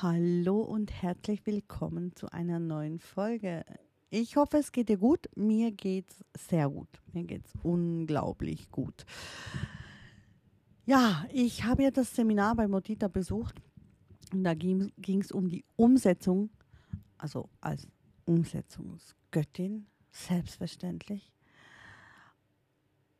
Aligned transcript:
Hallo 0.00 0.60
und 0.60 0.92
herzlich 1.02 1.44
willkommen 1.44 2.14
zu 2.14 2.30
einer 2.30 2.60
neuen 2.60 3.00
Folge. 3.00 3.64
Ich 4.10 4.36
hoffe, 4.36 4.58
es 4.58 4.70
geht 4.70 4.90
dir 4.90 4.98
gut. 4.98 5.28
Mir 5.34 5.72
geht's 5.72 6.24
sehr 6.38 6.70
gut. 6.70 6.86
Mir 7.12 7.24
geht's 7.24 7.52
unglaublich 7.64 8.70
gut. 8.70 9.04
Ja, 10.86 11.26
ich 11.32 11.64
habe 11.64 11.82
ja 11.82 11.90
das 11.90 12.14
Seminar 12.14 12.54
bei 12.54 12.68
Modita 12.68 13.08
besucht 13.08 13.56
und 14.32 14.44
da 14.44 14.54
ging 14.54 14.92
es 15.20 15.32
um 15.32 15.48
die 15.48 15.64
Umsetzung, 15.74 16.50
also 17.16 17.48
als 17.60 17.88
Umsetzungsgöttin, 18.24 19.88
selbstverständlich. 20.12 21.32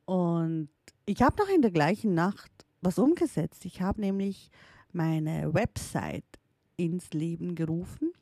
Und 0.04 0.70
ich 1.06 1.22
habe 1.22 1.42
noch 1.42 1.48
in 1.48 1.62
der 1.62 1.72
gleichen 1.72 2.14
Nacht 2.14 2.52
was 2.82 3.00
umgesetzt. 3.00 3.64
Ich 3.64 3.82
habe 3.82 4.00
nämlich 4.00 4.52
meine 4.92 5.52
Website 5.52 6.38
ins 6.79 7.10
Leben 7.12 7.54
gerufen. 7.54 8.12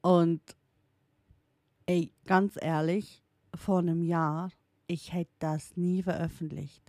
Und 0.00 0.40
ey, 1.86 2.12
ganz 2.26 2.58
ehrlich, 2.60 3.22
vor 3.54 3.78
einem 3.78 4.02
Jahr, 4.02 4.50
ich 4.86 5.12
hätte 5.12 5.30
das 5.38 5.76
nie 5.76 6.02
veröffentlicht. 6.02 6.82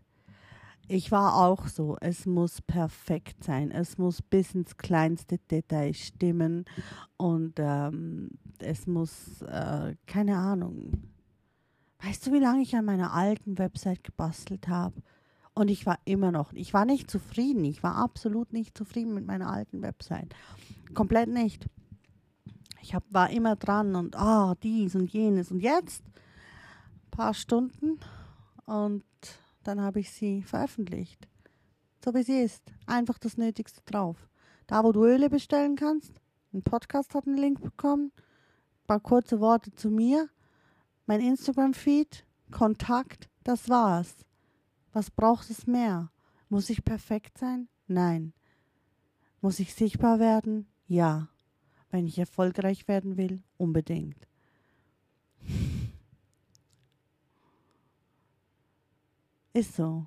Ich 0.87 1.11
war 1.11 1.35
auch 1.35 1.67
so, 1.67 1.97
es 2.01 2.25
muss 2.25 2.61
perfekt 2.61 3.43
sein, 3.43 3.69
es 3.69 3.99
muss 3.99 4.23
bis 4.23 4.55
ins 4.55 4.75
kleinste 4.77 5.37
Detail 5.37 5.93
stimmen 5.93 6.65
und 7.17 7.55
ähm, 7.59 8.31
es 8.57 8.87
muss, 8.87 9.41
äh, 9.43 9.95
keine 10.07 10.37
Ahnung. 10.37 10.93
Weißt 12.01 12.25
du, 12.25 12.33
wie 12.33 12.39
lange 12.39 12.63
ich 12.63 12.75
an 12.75 12.85
meiner 12.85 13.13
alten 13.13 13.57
Website 13.59 14.03
gebastelt 14.03 14.67
habe? 14.67 15.03
Und 15.59 15.67
ich 15.67 15.85
war 15.85 15.99
immer 16.05 16.31
noch, 16.31 16.53
ich 16.53 16.73
war 16.73 16.85
nicht 16.85 17.11
zufrieden. 17.11 17.65
Ich 17.65 17.83
war 17.83 17.95
absolut 17.95 18.53
nicht 18.53 18.77
zufrieden 18.77 19.13
mit 19.13 19.27
meiner 19.27 19.51
alten 19.51 19.81
Website. 19.81 20.33
Komplett 20.93 21.27
nicht. 21.27 21.67
Ich 22.81 22.95
hab, 22.95 23.03
war 23.09 23.29
immer 23.29 23.57
dran 23.57 23.93
und 23.97 24.15
ah, 24.15 24.55
dies 24.63 24.95
und 24.95 25.11
jenes. 25.11 25.51
Und 25.51 25.59
jetzt, 25.59 26.01
ein 26.05 27.11
paar 27.11 27.33
Stunden 27.33 27.99
und 28.67 29.03
dann 29.63 29.81
habe 29.81 29.99
ich 29.99 30.11
sie 30.11 30.43
veröffentlicht. 30.43 31.27
So 32.05 32.13
wie 32.13 32.23
sie 32.23 32.39
ist. 32.39 32.63
Einfach 32.85 33.17
das 33.17 33.35
Nötigste 33.35 33.81
drauf. 33.85 34.29
Da, 34.65 34.85
wo 34.85 34.93
du 34.93 35.03
Öle 35.03 35.29
bestellen 35.29 35.75
kannst. 35.75 36.21
Ein 36.53 36.63
Podcast 36.63 37.13
hat 37.13 37.27
einen 37.27 37.35
Link 37.35 37.61
bekommen. 37.61 38.13
Ein 38.15 38.87
paar 38.87 39.01
kurze 39.01 39.41
Worte 39.41 39.73
zu 39.73 39.89
mir. 39.89 40.29
Mein 41.05 41.19
Instagram-Feed, 41.19 42.25
Kontakt, 42.49 43.27
das 43.43 43.67
war's. 43.67 44.15
Was 44.93 45.11
braucht 45.11 45.49
es 45.49 45.67
mehr? 45.67 46.11
Muss 46.49 46.69
ich 46.69 46.83
perfekt 46.83 47.37
sein? 47.37 47.69
Nein. 47.87 48.33
Muss 49.41 49.59
ich 49.59 49.73
sichtbar 49.73 50.19
werden? 50.19 50.67
Ja. 50.87 51.29
Wenn 51.91 52.05
ich 52.07 52.19
erfolgreich 52.19 52.87
werden 52.87 53.17
will, 53.17 53.41
unbedingt. 53.57 54.27
Ist 59.53 59.75
so. 59.75 60.05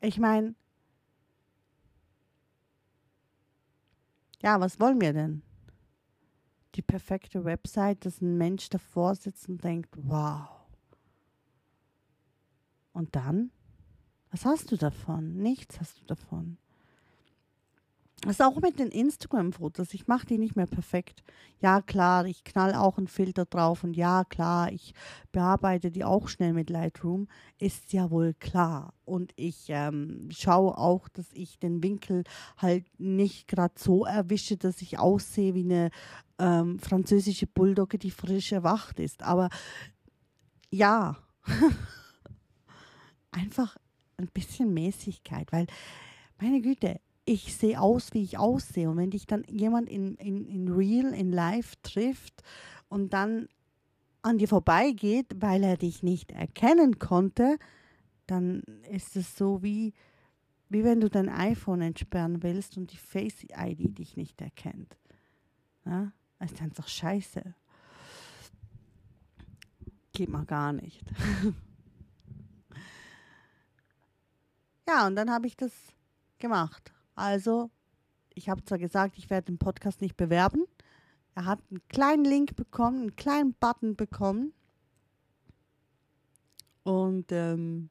Ich 0.00 0.18
meine, 0.18 0.54
ja, 4.42 4.60
was 4.60 4.78
wollen 4.80 5.00
wir 5.00 5.12
denn? 5.12 5.42
Die 6.74 6.82
perfekte 6.82 7.44
Website, 7.44 8.04
dass 8.04 8.20
ein 8.20 8.36
Mensch 8.36 8.68
davor 8.68 9.14
sitzt 9.14 9.48
und 9.48 9.64
denkt, 9.64 9.94
wow, 9.96 10.55
und 12.96 13.14
dann? 13.14 13.50
Was 14.30 14.44
hast 14.44 14.72
du 14.72 14.76
davon? 14.76 15.36
Nichts 15.36 15.78
hast 15.78 16.00
du 16.00 16.04
davon. 16.06 16.58
Das 18.22 18.32
ist 18.32 18.42
auch 18.42 18.60
mit 18.60 18.78
den 18.78 18.88
Instagram-Fotos. 18.88 19.92
Ich 19.92 20.06
mache 20.06 20.26
die 20.26 20.38
nicht 20.38 20.56
mehr 20.56 20.66
perfekt. 20.66 21.22
Ja, 21.60 21.82
klar, 21.82 22.24
ich 22.24 22.44
knall 22.44 22.74
auch 22.74 22.96
einen 22.96 23.08
Filter 23.08 23.44
drauf 23.44 23.84
und 23.84 23.94
ja, 23.94 24.24
klar, 24.24 24.72
ich 24.72 24.94
bearbeite 25.32 25.90
die 25.90 26.02
auch 26.02 26.26
schnell 26.28 26.54
mit 26.54 26.70
Lightroom. 26.70 27.28
Ist 27.58 27.92
ja 27.92 28.10
wohl 28.10 28.34
klar. 28.34 28.94
Und 29.04 29.32
ich 29.36 29.66
ähm, 29.68 30.28
schaue 30.32 30.76
auch, 30.78 31.08
dass 31.10 31.26
ich 31.34 31.58
den 31.58 31.82
Winkel 31.82 32.24
halt 32.56 32.86
nicht 32.98 33.48
gerade 33.48 33.74
so 33.76 34.06
erwische, 34.06 34.56
dass 34.56 34.80
ich 34.80 34.98
aussehe 34.98 35.54
wie 35.54 35.64
eine 35.64 35.90
ähm, 36.38 36.78
französische 36.78 37.46
Bulldogge, 37.46 37.98
die 37.98 38.10
frisch 38.10 38.52
erwacht 38.52 38.98
ist. 38.98 39.22
Aber 39.22 39.50
ja. 40.70 41.18
einfach 43.36 43.76
ein 44.16 44.28
bisschen 44.28 44.72
Mäßigkeit, 44.74 45.52
weil, 45.52 45.66
meine 46.40 46.60
Güte, 46.60 47.00
ich 47.24 47.54
sehe 47.54 47.80
aus, 47.80 48.14
wie 48.14 48.22
ich 48.22 48.38
aussehe. 48.38 48.88
Und 48.88 48.96
wenn 48.96 49.10
dich 49.10 49.26
dann 49.26 49.44
jemand 49.48 49.88
in, 49.88 50.14
in, 50.16 50.46
in 50.46 50.68
Real, 50.68 51.12
in 51.12 51.32
Live 51.32 51.74
trifft 51.82 52.42
und 52.88 53.12
dann 53.12 53.48
an 54.22 54.38
dir 54.38 54.48
vorbeigeht, 54.48 55.26
weil 55.36 55.62
er 55.62 55.76
dich 55.76 56.02
nicht 56.02 56.32
erkennen 56.32 56.98
konnte, 56.98 57.58
dann 58.26 58.62
ist 58.90 59.16
es 59.16 59.36
so 59.36 59.62
wie, 59.62 59.92
wie 60.68 60.84
wenn 60.84 61.00
du 61.00 61.10
dein 61.10 61.28
iPhone 61.28 61.82
entsperren 61.82 62.42
willst 62.42 62.76
und 62.76 62.92
die 62.92 62.96
Face-ID 62.96 63.98
dich 63.98 64.16
nicht 64.16 64.40
erkennt. 64.40 64.96
Ja? 65.84 66.12
Das 66.38 66.52
ist 66.52 66.62
einfach 66.62 66.88
scheiße. 66.88 67.54
Geht 70.12 70.28
mal 70.28 70.44
gar 70.44 70.72
nicht. 70.72 71.04
Ja, 74.88 75.06
und 75.06 75.16
dann 75.16 75.30
habe 75.30 75.46
ich 75.46 75.56
das 75.56 75.72
gemacht. 76.38 76.92
Also, 77.14 77.70
ich 78.34 78.48
habe 78.48 78.64
zwar 78.64 78.78
gesagt, 78.78 79.18
ich 79.18 79.30
werde 79.30 79.46
den 79.46 79.58
Podcast 79.58 80.00
nicht 80.00 80.16
bewerben. 80.16 80.64
Er 81.34 81.46
hat 81.46 81.60
einen 81.70 81.86
kleinen 81.88 82.24
Link 82.24 82.56
bekommen, 82.56 83.00
einen 83.00 83.16
kleinen 83.16 83.54
Button 83.54 83.96
bekommen. 83.96 84.52
Und 86.84 87.32
ähm, 87.32 87.90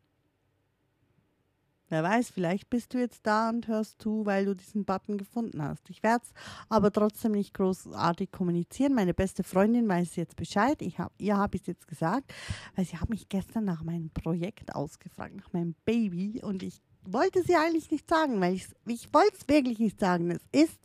wer 1.95 2.03
weiß, 2.03 2.29
vielleicht 2.29 2.69
bist 2.69 2.93
du 2.93 2.97
jetzt 2.97 3.25
da 3.25 3.47
und 3.47 3.69
hörst 3.69 4.01
zu, 4.01 4.25
weil 4.25 4.43
du 4.43 4.53
diesen 4.53 4.83
Button 4.83 5.17
gefunden 5.17 5.63
hast. 5.63 5.89
Ich 5.89 6.03
werde 6.03 6.25
es 6.25 6.33
aber 6.67 6.91
trotzdem 6.91 7.31
nicht 7.31 7.53
großartig 7.53 8.31
kommunizieren. 8.31 8.93
Meine 8.93 9.13
beste 9.13 9.43
Freundin 9.43 9.87
weiß 9.87 10.17
jetzt 10.17 10.35
Bescheid. 10.35 10.81
Ich 10.81 10.99
hab, 10.99 11.13
ihr 11.19 11.37
habe 11.37 11.55
ich 11.55 11.61
es 11.61 11.67
jetzt 11.67 11.87
gesagt, 11.87 12.33
weil 12.75 12.83
sie 12.83 12.97
hat 12.97 13.09
mich 13.09 13.29
gestern 13.29 13.63
nach 13.63 13.81
meinem 13.81 14.09
Projekt 14.09 14.75
ausgefragt, 14.75 15.37
nach 15.37 15.53
meinem 15.53 15.73
Baby. 15.85 16.41
Und 16.43 16.63
ich 16.63 16.81
wollte 17.05 17.43
sie 17.43 17.55
eigentlich 17.55 17.89
nicht 17.91 18.09
sagen, 18.09 18.41
weil 18.41 18.55
ich, 18.55 18.67
ich 18.87 19.13
wollte 19.13 19.37
es 19.39 19.47
wirklich 19.47 19.79
nicht 19.79 19.97
sagen. 19.97 20.31
Es 20.31 20.45
ist 20.51 20.79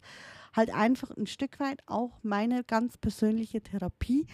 halt 0.53 0.72
einfach 0.72 1.10
ein 1.10 1.27
Stück 1.27 1.59
weit 1.59 1.82
auch 1.87 2.21
meine 2.22 2.62
ganz 2.62 2.98
persönliche 2.98 3.60
Therapie 3.62 4.28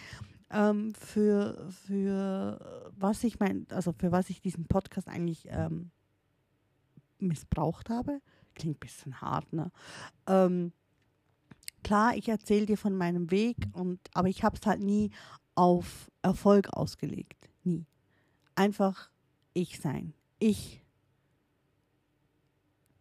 ähm, 0.50 0.92
für, 0.94 1.70
für 1.86 2.90
was 2.98 3.24
ich 3.24 3.40
mein, 3.40 3.66
also 3.70 3.94
für 3.94 4.12
was 4.12 4.28
ich 4.28 4.42
diesen 4.42 4.66
Podcast 4.66 5.08
eigentlich 5.08 5.48
ähm, 5.48 5.90
missbraucht 7.18 7.90
habe. 7.90 8.20
Klingt 8.54 8.76
ein 8.76 8.80
bisschen 8.80 9.20
hart, 9.20 9.52
ne? 9.52 9.70
Ähm, 10.26 10.72
klar, 11.82 12.16
ich 12.16 12.28
erzähle 12.28 12.66
dir 12.66 12.78
von 12.78 12.96
meinem 12.96 13.30
Weg 13.30 13.56
und 13.72 14.00
aber 14.14 14.28
ich 14.28 14.44
habe 14.44 14.56
es 14.56 14.66
halt 14.66 14.80
nie 14.80 15.10
auf 15.54 16.10
Erfolg 16.22 16.68
ausgelegt. 16.70 17.50
Nie. 17.64 17.86
Einfach 18.54 19.10
ich 19.52 19.80
sein. 19.80 20.12
Ich 20.38 20.82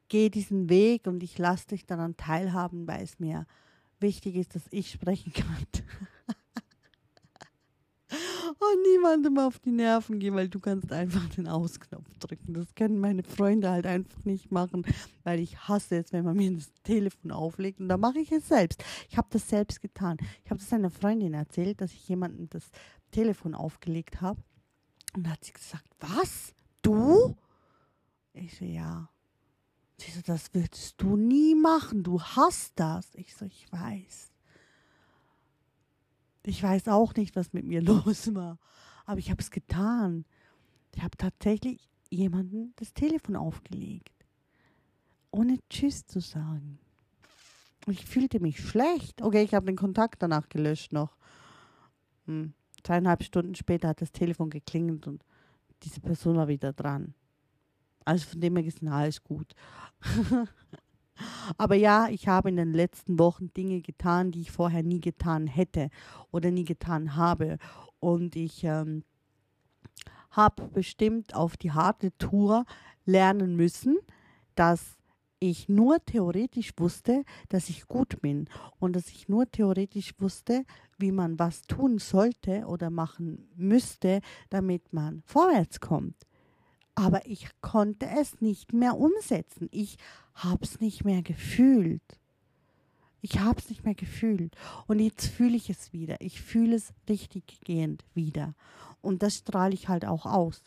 gehe 0.07 0.29
diesen 0.29 0.69
Weg 0.69 1.07
und 1.07 1.23
ich 1.23 1.37
lasse 1.37 1.67
dich 1.67 1.85
daran 1.85 2.15
teilhaben, 2.15 2.87
weil 2.87 3.03
es 3.03 3.19
mir 3.19 3.45
wichtig 3.99 4.35
ist, 4.35 4.55
dass 4.55 4.63
ich 4.71 4.91
sprechen 4.91 5.33
kann. 5.33 5.65
Und 8.59 8.81
niemandem 8.91 9.37
auf 9.37 9.59
die 9.59 9.71
Nerven 9.71 10.19
gehen, 10.19 10.35
weil 10.35 10.49
du 10.49 10.59
kannst 10.59 10.91
einfach 10.91 11.27
den 11.29 11.47
Ausknopf 11.47 12.17
drücken. 12.19 12.53
Das 12.53 12.73
können 12.75 12.99
meine 12.99 13.23
Freunde 13.23 13.69
halt 13.69 13.85
einfach 13.85 14.23
nicht 14.25 14.51
machen, 14.51 14.85
weil 15.23 15.39
ich 15.39 15.57
hasse 15.67 15.97
es, 15.97 16.13
wenn 16.13 16.25
man 16.25 16.35
mir 16.37 16.51
das 16.51 16.71
Telefon 16.83 17.31
auflegt 17.31 17.79
und 17.79 17.89
da 17.89 17.97
mache 17.97 18.19
ich 18.19 18.31
es 18.31 18.47
selbst. 18.47 18.83
Ich 19.09 19.17
habe 19.17 19.27
das 19.31 19.47
selbst 19.47 19.81
getan. 19.81 20.17
Ich 20.43 20.51
habe 20.51 20.59
das 20.59 20.71
einer 20.73 20.91
Freundin 20.91 21.33
erzählt, 21.33 21.81
dass 21.81 21.91
ich 21.91 22.07
jemandem 22.07 22.49
das 22.49 22.71
Telefon 23.11 23.55
aufgelegt 23.55 24.21
habe 24.21 24.41
und 25.15 25.25
da 25.25 25.31
hat 25.31 25.43
sie 25.43 25.53
gesagt, 25.53 25.89
was? 25.99 26.53
Du? 26.81 27.35
Ich 28.33 28.57
so, 28.57 28.65
ja. 28.65 29.09
Sie 29.97 30.11
so, 30.11 30.21
das 30.21 30.53
würdest 30.53 31.01
du 31.01 31.15
nie 31.15 31.55
machen, 31.55 32.03
du 32.03 32.21
hast 32.21 32.73
das. 32.75 33.15
Ich 33.15 33.33
so, 33.35 33.45
ich 33.45 33.71
weiß. 33.71 34.34
Ich 36.45 36.61
weiß 36.61 36.87
auch 36.89 37.13
nicht, 37.15 37.35
was 37.35 37.53
mit 37.53 37.65
mir 37.65 37.81
los 37.81 38.33
war, 38.33 38.59
aber 39.05 39.19
ich 39.19 39.31
habe 39.31 39.41
es 39.41 39.51
getan. 39.51 40.25
Ich 40.95 41.03
habe 41.03 41.17
tatsächlich 41.17 41.89
jemanden 42.09 42.73
das 42.77 42.93
Telefon 42.93 43.35
aufgelegt, 43.35 44.13
ohne 45.31 45.57
Tschüss 45.69 46.05
zu 46.05 46.21
sagen. 46.21 46.79
Ich 47.87 48.05
fühlte 48.05 48.39
mich 48.39 48.59
schlecht. 48.59 49.21
Okay, 49.21 49.43
ich 49.43 49.53
habe 49.53 49.65
den 49.65 49.75
Kontakt 49.75 50.21
danach 50.23 50.49
gelöscht 50.49 50.91
noch. 50.91 51.17
Hm. 52.25 52.53
Zweieinhalb 52.83 53.23
Stunden 53.23 53.55
später 53.55 53.89
hat 53.89 54.01
das 54.01 54.11
Telefon 54.11 54.49
geklingelt 54.49 55.07
und 55.07 55.23
diese 55.83 55.99
Person 56.01 56.35
war 56.35 56.47
wieder 56.47 56.73
dran. 56.73 57.13
Also 58.05 58.27
von 58.27 58.41
dem 58.41 58.55
her 58.55 58.63
gesehen, 58.63 58.87
alles 58.87 59.23
gut. 59.23 59.53
Aber 61.57 61.75
ja, 61.75 62.09
ich 62.09 62.27
habe 62.27 62.49
in 62.49 62.57
den 62.57 62.73
letzten 62.73 63.19
Wochen 63.19 63.53
Dinge 63.53 63.81
getan, 63.81 64.31
die 64.31 64.41
ich 64.41 64.51
vorher 64.51 64.83
nie 64.83 64.99
getan 64.99 65.47
hätte 65.47 65.89
oder 66.31 66.51
nie 66.51 66.65
getan 66.65 67.15
habe. 67.15 67.57
Und 67.99 68.35
ich 68.35 68.63
ähm, 68.63 69.03
habe 70.31 70.67
bestimmt 70.67 71.35
auf 71.35 71.57
die 71.57 71.71
harte 71.71 72.15
Tour 72.17 72.65
lernen 73.05 73.55
müssen, 73.55 73.97
dass 74.55 74.97
ich 75.39 75.69
nur 75.69 76.03
theoretisch 76.05 76.71
wusste, 76.77 77.23
dass 77.49 77.69
ich 77.69 77.87
gut 77.87 78.21
bin 78.21 78.47
und 78.79 78.95
dass 78.95 79.09
ich 79.09 79.27
nur 79.29 79.49
theoretisch 79.49 80.13
wusste, 80.19 80.63
wie 80.97 81.11
man 81.11 81.37
was 81.39 81.63
tun 81.63 81.99
sollte 81.99 82.65
oder 82.65 82.89
machen 82.89 83.49
müsste, 83.55 84.21
damit 84.49 84.93
man 84.93 85.23
vorwärts 85.25 85.79
kommt. 85.79 86.25
Aber 86.95 87.25
ich 87.25 87.49
konnte 87.61 88.07
es 88.07 88.41
nicht 88.41 88.73
mehr 88.73 88.97
umsetzen. 88.97 89.67
Ich 89.71 89.97
habe 90.33 90.63
es 90.63 90.79
nicht 90.79 91.03
mehr 91.03 91.21
gefühlt. 91.21 92.19
Ich 93.21 93.39
habe 93.39 93.59
es 93.59 93.69
nicht 93.69 93.83
mehr 93.83 93.95
gefühlt. 93.95 94.55
Und 94.87 94.99
jetzt 94.99 95.27
fühle 95.27 95.57
ich 95.57 95.69
es 95.69 95.91
wieder. 95.91 96.21
Ich 96.21 96.41
fühle 96.41 96.75
es 96.75 96.93
richtig 97.09 97.59
gehend 97.65 98.05
wieder. 98.13 98.55
Und 99.01 99.23
das 99.23 99.37
strahle 99.37 99.73
ich 99.73 99.89
halt 99.89 100.05
auch 100.05 100.25
aus. 100.25 100.63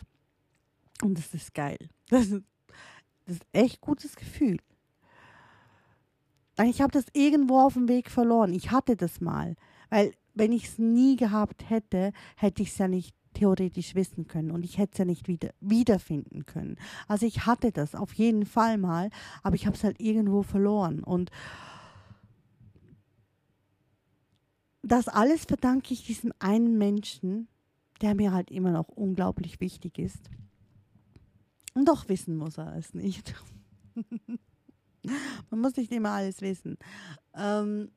Und 1.02 1.18
das 1.18 1.34
ist 1.34 1.54
geil. 1.54 1.78
Das 2.10 2.26
ist, 2.26 2.42
das 3.26 3.36
ist 3.36 3.46
echt 3.52 3.80
gutes 3.82 4.16
Gefühl. 4.16 4.56
Ich 6.64 6.80
habe 6.80 6.90
das 6.90 7.04
irgendwo 7.12 7.60
auf 7.60 7.74
dem 7.74 7.86
Weg 7.86 8.10
verloren. 8.10 8.54
Ich 8.54 8.70
hatte 8.70 8.96
das 8.96 9.20
mal. 9.20 9.54
Weil 9.90 10.14
wenn 10.32 10.52
ich 10.52 10.64
es 10.64 10.78
nie 10.78 11.16
gehabt 11.16 11.68
hätte, 11.68 12.12
hätte 12.36 12.62
ich 12.62 12.70
es 12.70 12.78
ja 12.78 12.88
nicht 12.88 13.14
theoretisch 13.34 13.94
wissen 13.94 14.26
können 14.26 14.50
und 14.50 14.64
ich 14.64 14.78
hätte 14.78 14.92
es 14.92 14.98
ja 14.98 15.04
nicht 15.04 15.28
wieder 15.28 15.50
wiederfinden 15.60 16.46
können. 16.46 16.76
Also 17.06 17.26
ich 17.26 17.46
hatte 17.46 17.72
das 17.72 17.94
auf 17.94 18.12
jeden 18.14 18.46
Fall 18.46 18.78
mal, 18.78 19.10
aber 19.42 19.54
ich 19.54 19.66
habe 19.66 19.76
es 19.76 19.84
halt 19.84 20.00
irgendwo 20.00 20.42
verloren 20.42 21.02
und 21.02 21.30
das 24.82 25.08
alles 25.08 25.44
verdanke 25.44 25.92
ich 25.92 26.06
diesem 26.06 26.32
einen 26.38 26.78
Menschen, 26.78 27.48
der 28.00 28.14
mir 28.14 28.32
halt 28.32 28.50
immer 28.50 28.70
noch 28.70 28.88
unglaublich 28.88 29.60
wichtig 29.60 29.98
ist. 29.98 30.30
Und 31.74 31.88
doch 31.88 32.08
wissen 32.08 32.36
muss 32.36 32.58
er 32.58 32.74
es 32.76 32.94
nicht. 32.94 33.34
Man 35.50 35.60
muss 35.60 35.76
nicht 35.76 35.92
immer 35.92 36.10
alles 36.10 36.40
wissen. 36.40 36.76
Ähm, 37.34 37.90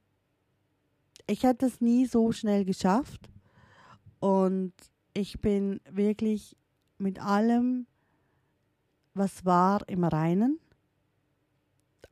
ich 1.27 1.43
hätte 1.43 1.65
es 1.65 1.81
nie 1.81 2.05
so 2.05 2.31
schnell 2.31 2.65
geschafft. 2.65 3.29
Und 4.19 4.73
ich 5.13 5.39
bin 5.41 5.81
wirklich 5.89 6.55
mit 6.97 7.19
allem, 7.21 7.87
was 9.13 9.45
war, 9.45 9.87
im 9.87 10.03
Reinen. 10.03 10.59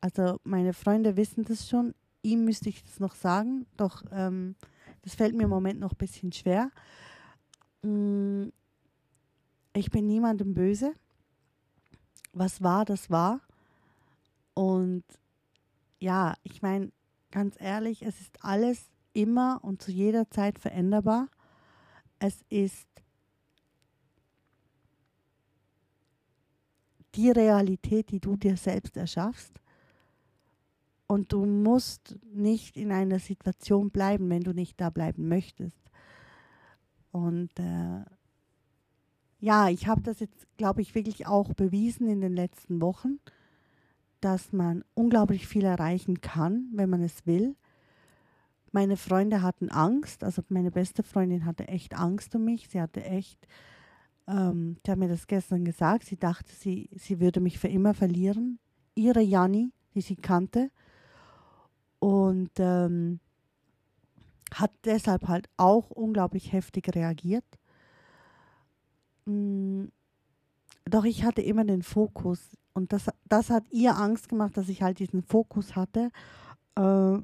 Also 0.00 0.40
meine 0.44 0.72
Freunde 0.72 1.16
wissen 1.16 1.44
das 1.44 1.68
schon. 1.68 1.94
Ihm 2.22 2.44
müsste 2.44 2.68
ich 2.68 2.82
das 2.82 3.00
noch 3.00 3.14
sagen, 3.14 3.66
doch 3.76 4.02
ähm, 4.12 4.56
das 5.02 5.14
fällt 5.14 5.34
mir 5.34 5.44
im 5.44 5.50
Moment 5.50 5.80
noch 5.80 5.92
ein 5.92 5.98
bisschen 5.98 6.32
schwer. 6.32 6.70
Mm, 7.82 8.48
ich 9.72 9.90
bin 9.90 10.06
niemandem 10.06 10.54
böse. 10.54 10.94
Was 12.32 12.62
war, 12.62 12.84
das 12.84 13.10
war. 13.10 13.40
Und 14.54 15.04
ja, 15.98 16.34
ich 16.42 16.60
meine, 16.62 16.92
ganz 17.30 17.56
ehrlich, 17.58 18.02
es 18.02 18.20
ist 18.20 18.44
alles 18.44 18.90
immer 19.12 19.60
und 19.62 19.82
zu 19.82 19.90
jeder 19.90 20.30
Zeit 20.30 20.58
veränderbar. 20.58 21.28
Es 22.20 22.44
ist 22.48 22.86
die 27.14 27.30
Realität, 27.30 28.10
die 28.10 28.20
du 28.20 28.36
dir 28.36 28.56
selbst 28.56 28.96
erschaffst. 28.96 29.52
Und 31.06 31.32
du 31.32 31.44
musst 31.44 32.16
nicht 32.32 32.76
in 32.76 32.92
einer 32.92 33.18
Situation 33.18 33.90
bleiben, 33.90 34.30
wenn 34.30 34.44
du 34.44 34.52
nicht 34.52 34.80
da 34.80 34.90
bleiben 34.90 35.26
möchtest. 35.26 35.90
Und 37.10 37.50
äh, 37.58 38.04
ja, 39.40 39.68
ich 39.68 39.88
habe 39.88 40.02
das 40.02 40.20
jetzt, 40.20 40.46
glaube 40.56 40.82
ich, 40.82 40.94
wirklich 40.94 41.26
auch 41.26 41.52
bewiesen 41.54 42.06
in 42.06 42.20
den 42.20 42.34
letzten 42.34 42.80
Wochen, 42.80 43.18
dass 44.20 44.52
man 44.52 44.84
unglaublich 44.94 45.48
viel 45.48 45.64
erreichen 45.64 46.20
kann, 46.20 46.68
wenn 46.72 46.90
man 46.90 47.02
es 47.02 47.26
will. 47.26 47.56
Meine 48.72 48.96
Freunde 48.96 49.42
hatten 49.42 49.68
Angst, 49.68 50.22
also 50.22 50.42
meine 50.48 50.70
beste 50.70 51.02
Freundin 51.02 51.44
hatte 51.44 51.66
echt 51.68 51.94
Angst 51.94 52.34
um 52.34 52.44
mich. 52.44 52.68
Sie 52.68 52.80
hatte 52.80 53.04
echt, 53.04 53.38
ähm, 54.28 54.76
sie 54.84 54.92
hat 54.92 54.98
mir 54.98 55.08
das 55.08 55.26
gestern 55.26 55.64
gesagt, 55.64 56.04
sie 56.04 56.16
dachte, 56.16 56.52
sie, 56.52 56.88
sie 56.94 57.18
würde 57.20 57.40
mich 57.40 57.58
für 57.58 57.68
immer 57.68 57.94
verlieren. 57.94 58.58
Ihre 58.94 59.22
Janni, 59.22 59.72
die 59.94 60.00
sie 60.00 60.16
kannte. 60.16 60.70
Und 61.98 62.52
ähm, 62.58 63.20
hat 64.54 64.72
deshalb 64.84 65.28
halt 65.28 65.48
auch 65.56 65.90
unglaublich 65.90 66.52
heftig 66.52 66.94
reagiert. 66.94 67.44
Mm, 69.26 69.86
doch 70.84 71.04
ich 71.04 71.24
hatte 71.24 71.42
immer 71.42 71.64
den 71.64 71.82
Fokus 71.82 72.56
und 72.72 72.92
das, 72.92 73.06
das 73.28 73.50
hat 73.50 73.64
ihr 73.70 73.96
Angst 73.96 74.28
gemacht, 74.28 74.56
dass 74.56 74.68
ich 74.68 74.82
halt 74.82 74.98
diesen 74.98 75.22
Fokus 75.22 75.76
hatte. 75.76 76.10
Äh, 76.76 77.18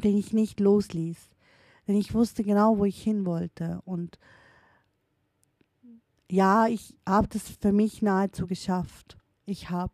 den 0.00 0.16
ich 0.16 0.32
nicht 0.32 0.60
losließ. 0.60 1.18
Denn 1.86 1.96
ich 1.96 2.14
wusste 2.14 2.44
genau, 2.44 2.78
wo 2.78 2.84
ich 2.84 3.02
hin 3.02 3.24
wollte. 3.24 3.80
Und 3.84 4.18
ja, 6.30 6.66
ich 6.66 6.94
habe 7.06 7.28
das 7.28 7.48
für 7.48 7.72
mich 7.72 8.02
nahezu 8.02 8.46
geschafft. 8.46 9.16
Ich 9.46 9.70
habe 9.70 9.92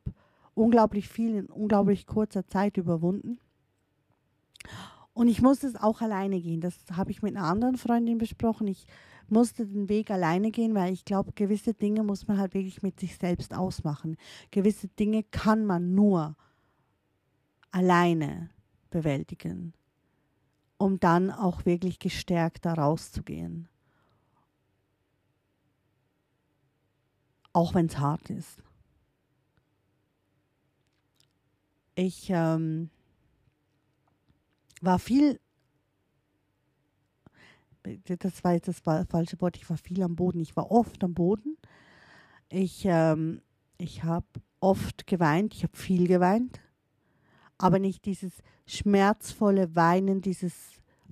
unglaublich 0.54 1.08
viel 1.08 1.36
in 1.36 1.46
unglaublich 1.46 2.06
kurzer 2.06 2.46
Zeit 2.46 2.76
überwunden. 2.76 3.38
Und 5.12 5.28
ich 5.28 5.40
musste 5.40 5.68
es 5.68 5.76
auch 5.76 6.00
alleine 6.00 6.40
gehen. 6.40 6.60
Das 6.60 6.74
habe 6.92 7.12
ich 7.12 7.22
mit 7.22 7.36
einer 7.36 7.46
anderen 7.46 7.76
Freundin 7.76 8.18
besprochen. 8.18 8.66
Ich 8.66 8.86
musste 9.28 9.64
den 9.64 9.88
Weg 9.88 10.10
alleine 10.10 10.50
gehen, 10.50 10.74
weil 10.74 10.92
ich 10.92 11.04
glaube, 11.04 11.32
gewisse 11.32 11.72
Dinge 11.72 12.02
muss 12.02 12.26
man 12.26 12.38
halt 12.38 12.54
wirklich 12.54 12.82
mit 12.82 12.98
sich 12.98 13.16
selbst 13.16 13.54
ausmachen. 13.54 14.16
Gewisse 14.50 14.88
Dinge 14.88 15.22
kann 15.22 15.64
man 15.64 15.94
nur 15.94 16.36
alleine 17.70 18.50
bewältigen 18.90 19.72
um 20.78 21.00
dann 21.00 21.30
auch 21.30 21.64
wirklich 21.64 21.98
gestärkt 21.98 22.64
da 22.64 22.74
rauszugehen. 22.74 23.68
Auch 27.52 27.74
wenn 27.74 27.86
es 27.86 27.98
hart 27.98 28.30
ist. 28.30 28.62
Ich 31.94 32.28
ähm, 32.30 32.90
war 34.80 34.98
viel, 34.98 35.38
das 38.04 38.42
war 38.42 38.54
jetzt 38.54 38.66
das 38.66 38.80
falsche 38.80 39.40
Wort, 39.40 39.56
ich 39.56 39.70
war 39.70 39.76
viel 39.76 40.02
am 40.02 40.16
Boden. 40.16 40.40
Ich 40.40 40.56
war 40.56 40.72
oft 40.72 41.04
am 41.04 41.14
Boden. 41.14 41.56
Ich, 42.48 42.84
ähm, 42.84 43.42
ich 43.78 44.02
habe 44.02 44.26
oft 44.58 45.06
geweint, 45.06 45.54
ich 45.54 45.62
habe 45.62 45.76
viel 45.76 46.08
geweint 46.08 46.63
aber 47.58 47.78
nicht 47.78 48.04
dieses 48.04 48.32
schmerzvolle 48.66 49.74
Weinen, 49.74 50.20
dieses, 50.20 50.54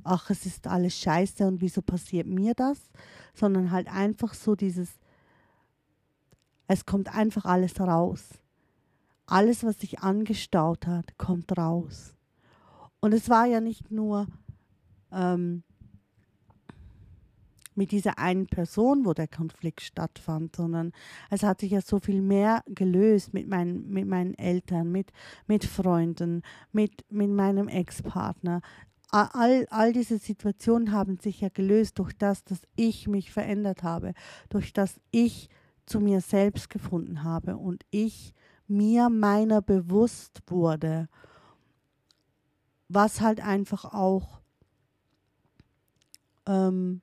ach, 0.05 0.31
es 0.31 0.47
ist 0.47 0.67
alles 0.67 0.99
scheiße 0.99 1.47
und 1.47 1.61
wieso 1.61 1.83
passiert 1.83 2.27
mir 2.27 2.55
das, 2.55 2.79
sondern 3.35 3.71
halt 3.71 3.89
einfach 3.89 4.35
so 4.35 4.55
dieses, 4.55 4.91
es 6.67 6.87
kommt 6.87 7.15
einfach 7.15 7.45
alles 7.45 7.79
raus. 7.81 8.23
Alles, 9.27 9.65
was 9.65 9.81
sich 9.81 10.01
angestaut 10.01 10.87
hat, 10.87 11.17
kommt 11.17 11.57
raus. 11.57 12.15
Und 13.01 13.13
es 13.13 13.29
war 13.29 13.47
ja 13.47 13.61
nicht 13.61 13.91
nur 13.91 14.27
ähm, 15.11 15.63
mit 17.75 17.91
dieser 17.91 18.19
einen 18.19 18.47
Person, 18.47 19.05
wo 19.05 19.15
der 19.15 19.29
Konflikt 19.29 19.81
stattfand, 19.81 20.57
sondern 20.57 20.93
es 21.31 21.43
hat 21.43 21.61
sich 21.61 21.73
ja 21.73 21.81
so 21.81 21.99
viel 21.99 22.21
mehr 22.21 22.63
gelöst 22.67 23.35
mit 23.35 23.49
meinen, 23.49 23.89
mit 23.91 24.07
meinen 24.07 24.35
Eltern, 24.35 24.93
mit, 24.93 25.13
mit 25.47 25.65
Freunden, 25.65 26.43
mit, 26.73 27.05
mit 27.11 27.31
meinem 27.31 27.69
Ex-Partner. 27.69 28.61
All, 29.11 29.67
all 29.71 29.93
diese 29.93 30.19
Situationen 30.19 30.93
haben 30.93 31.19
sich 31.19 31.41
ja 31.43 31.51
gelöst 31.51 31.99
durch 31.99 32.15
das, 32.17 32.45
dass 32.45 32.63
ich 32.77 33.09
mich 33.09 33.31
verändert 33.31 33.83
habe, 33.83 34.15
durch 34.49 34.73
das 34.73 35.01
ich 35.11 35.51
zu 35.85 36.01
mir 36.01 36.21
selbst 36.21 36.71
gefunden 36.71 37.23
habe 37.23 37.57
und 37.59 37.85
ich 37.91 38.33
mir 38.69 39.11
meiner 39.11 39.61
bewusst 39.61 40.41
wurde, 40.47 41.09
was 42.89 43.21
halt 43.21 43.41
einfach 43.41 43.85
auch 43.85 44.41
ähm, 46.47 47.03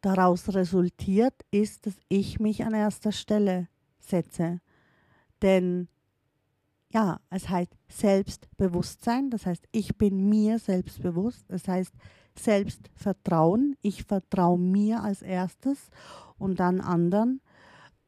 daraus 0.00 0.54
resultiert, 0.54 1.34
ist, 1.50 1.86
dass 1.86 1.94
ich 2.08 2.40
mich 2.40 2.64
an 2.64 2.74
erster 2.74 3.12
Stelle 3.12 3.68
setze. 4.00 4.60
Denn 5.42 5.88
ja, 6.90 7.20
es 7.30 7.48
heißt 7.48 7.72
Selbstbewusstsein, 7.88 9.30
das 9.30 9.44
heißt, 9.46 9.64
ich 9.72 9.96
bin 9.98 10.28
mir 10.28 10.58
selbstbewusst, 10.58 11.44
das 11.48 11.68
heißt 11.68 11.92
Selbstvertrauen, 12.38 13.76
ich 13.82 14.04
vertraue 14.04 14.58
mir 14.58 15.02
als 15.02 15.22
erstes 15.22 15.90
und 16.38 16.60
dann 16.60 16.80
anderen. 16.80 17.40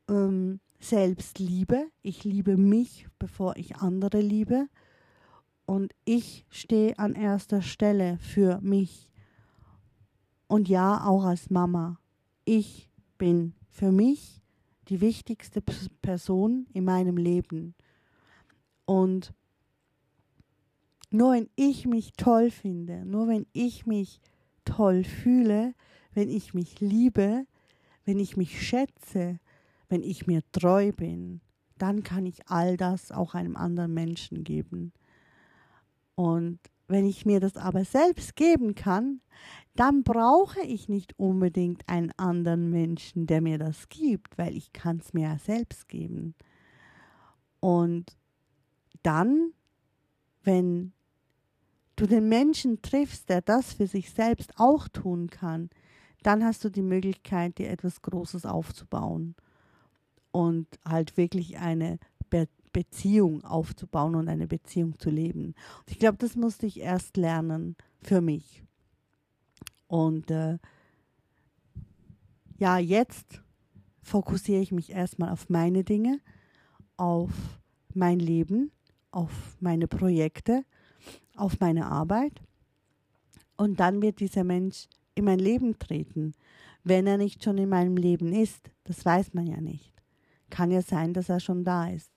Ähm, 0.09 0.61
Selbstliebe. 0.81 1.89
Ich 2.03 2.25
liebe 2.25 2.57
mich, 2.57 3.07
bevor 3.19 3.57
ich 3.57 3.77
andere 3.77 4.21
liebe. 4.21 4.69
Und 5.67 5.93
ich 6.05 6.47
stehe 6.49 6.99
an 6.99 7.15
erster 7.15 7.63
Stelle 7.63 8.19
für 8.19 8.61
mich. 8.63 9.10
Und 10.51 10.69
ja, 10.69 11.07
auch 11.07 11.23
als 11.23 11.49
Mama. 11.49 12.01
Ich 12.45 12.91
bin 13.19 13.55
für 13.69 13.93
mich 13.93 14.43
die 14.89 15.01
wichtigste 15.01 15.63
Person 16.03 16.67
in 16.73 16.85
meinem 16.85 17.17
Leben. 17.17 17.77
Und 18.85 19.33
nur 21.13 21.35
wenn 21.35 21.49
ich 21.55 21.87
mich 21.87 22.15
toll 22.17 22.51
finde, 22.51 23.07
nur 23.07 23.29
wenn 23.29 23.47
ich 23.53 23.87
mich 23.87 24.21
toll 24.65 25.05
fühle, 25.05 25.73
wenn 26.15 26.29
ich 26.29 26.53
mich 26.53 26.81
liebe, 26.81 27.47
wenn 28.05 28.19
ich 28.19 28.37
mich 28.37 28.61
schätze, 28.61 29.39
wenn 29.89 30.03
ich 30.03 30.27
mir 30.27 30.43
treu 30.51 30.91
bin, 30.91 31.43
dann 31.79 32.03
kann 32.03 32.27
ich 32.27 32.49
all 32.49 32.77
das 32.77 33.13
auch 33.13 33.35
einem 33.35 33.55
anderen 33.55 33.95
Menschen 33.95 34.43
geben. 34.43 34.93
Und 36.17 36.59
wenn 36.91 37.07
ich 37.07 37.25
mir 37.25 37.41
das 37.41 37.57
aber 37.57 37.85
selbst 37.85 38.37
geben 38.37 38.75
kann, 38.75 39.21
dann 39.77 40.03
brauche 40.03 40.61
ich 40.61 40.89
nicht 40.89 41.19
unbedingt 41.19 41.89
einen 41.89 42.11
anderen 42.17 42.71
Menschen, 42.71 43.27
der 43.27 43.41
mir 43.41 43.59
das 43.59 43.89
gibt, 43.89 44.37
weil 44.37 44.57
ich 44.57 44.73
kann 44.73 44.99
es 44.99 45.13
mir 45.13 45.29
ja 45.29 45.39
selbst 45.39 45.89
geben. 45.89 46.35
Und 47.61 48.17
dann, 49.03 49.53
wenn 50.43 50.93
du 51.97 52.07
den 52.07 52.29
Menschen 52.29 52.83
triffst, 52.83 53.29
der 53.29 53.43
das 53.43 53.75
für 53.75 53.87
sich 53.87 54.11
selbst 54.11 54.55
auch 54.57 54.89
tun 54.89 55.31
kann, 55.31 55.71
dann 56.23 56.45
hast 56.45 56.65
du 56.65 56.71
die 56.71 56.83
Möglichkeit, 56.83 57.59
dir 57.59 57.71
etwas 57.71 58.03
Großes 58.03 58.45
aufzubauen 58.45 59.37
und 60.33 60.67
halt 60.85 61.17
wirklich 61.17 61.59
eine 61.59 61.99
Beziehung 62.73 63.45
aufzubauen 63.45 64.15
und 64.15 64.29
eine 64.29 64.47
Beziehung 64.47 64.99
zu 64.99 65.11
leben. 65.11 65.55
Und 65.81 65.91
ich 65.91 65.99
glaube, 65.99 66.19
das 66.19 66.37
musste 66.37 66.67
ich 66.67 66.81
erst 66.81 67.17
lernen 67.17 67.77
für 68.01 68.21
mich. 68.21 68.63
Und 69.87 70.31
äh, 70.31 70.59
ja, 72.59 72.79
jetzt 72.79 73.43
fokussiere 74.03 74.61
ich 74.61 74.73
mich 74.73 74.91
erstmal 74.91 75.31
auf 75.31 75.49
meine 75.49 75.85
Dinge, 75.85 76.21
auf 76.97 77.31
mein 77.95 78.21
Leben, 78.21 78.71
auf 79.11 79.57
meine 79.61 79.89
Projekte, 79.89 80.65
auf 81.37 81.59
meine 81.61 81.87
Arbeit. 81.87 82.41
Und 83.57 83.81
dann 83.81 84.03
wird 84.03 84.21
dieser 84.21 84.45
Mensch 84.45 84.89
in 85.15 85.25
mein 85.25 85.39
Leben 85.39 85.79
treten, 85.79 86.35
wenn 86.85 87.07
er 87.07 87.19
nicht 87.19 87.43
schon 87.43 87.59
in 87.59 87.69
meinem 87.69 87.97
Leben 87.97 88.33
ist. 88.33 88.71
Das 88.85 89.05
weiß 89.05 89.35
man 89.35 89.47
ja 89.47 89.61
nicht. 89.61 89.93
Kann 90.51 90.71
ja 90.71 90.83
sein, 90.83 91.15
dass 91.15 91.29
er 91.29 91.41
schon 91.41 91.65
da 91.65 91.89
ist. 91.89 92.11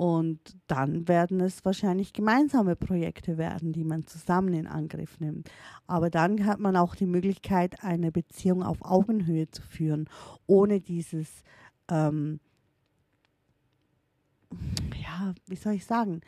Und 0.00 0.56
dann 0.66 1.08
werden 1.08 1.40
es 1.40 1.62
wahrscheinlich 1.62 2.14
gemeinsame 2.14 2.74
Projekte 2.74 3.36
werden, 3.36 3.74
die 3.74 3.84
man 3.84 4.06
zusammen 4.06 4.54
in 4.54 4.66
Angriff 4.66 5.20
nimmt. 5.20 5.50
Aber 5.86 6.08
dann 6.08 6.46
hat 6.46 6.58
man 6.58 6.74
auch 6.74 6.94
die 6.94 7.04
Möglichkeit, 7.04 7.84
eine 7.84 8.10
Beziehung 8.10 8.62
auf 8.62 8.78
Augenhöhe 8.80 9.50
zu 9.50 9.60
führen, 9.60 10.08
ohne 10.46 10.80
dieses, 10.80 11.28
ähm, 11.90 12.40
ja, 14.96 15.34
wie 15.46 15.56
soll 15.56 15.74
ich 15.74 15.84
sagen, 15.84 16.22